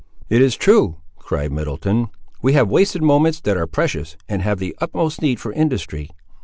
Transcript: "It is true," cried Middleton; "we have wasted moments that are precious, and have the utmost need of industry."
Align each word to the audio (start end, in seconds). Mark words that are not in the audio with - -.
"It 0.29 0.41
is 0.41 0.55
true," 0.55 0.95
cried 1.19 1.51
Middleton; 1.51 2.07
"we 2.41 2.53
have 2.53 2.71
wasted 2.71 3.03
moments 3.03 3.39
that 3.41 3.55
are 3.55 3.67
precious, 3.67 4.17
and 4.27 4.41
have 4.41 4.57
the 4.57 4.75
utmost 4.81 5.21
need 5.21 5.37
of 5.45 5.53
industry." 5.53 6.09